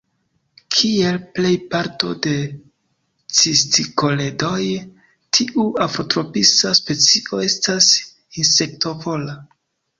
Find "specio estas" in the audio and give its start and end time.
6.83-7.93